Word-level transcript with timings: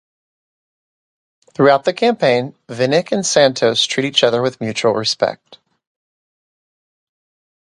Throughout 1.53 1.83
the 1.85 1.93
campaign, 1.93 2.55
Vinick 2.67 3.11
and 3.11 3.23
Santos 3.23 3.85
treat 3.85 4.03
each 4.03 4.23
other 4.23 4.41
with 4.41 4.59
mutual 4.59 4.93
respect. 4.95 5.59